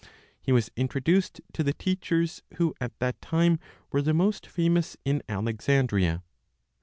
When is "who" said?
2.55-2.73